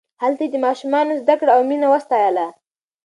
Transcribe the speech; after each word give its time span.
هلته 0.21 0.41
یې 0.45 0.49
د 0.53 0.57
ماشومانو 0.65 1.19
زدکړه 1.21 1.51
او 1.55 1.61
مینه 1.69 1.87
وستایله. 1.93 2.47